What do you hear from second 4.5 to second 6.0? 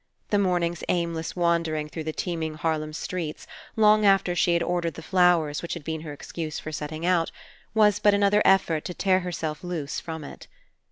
had ordered the flowers which had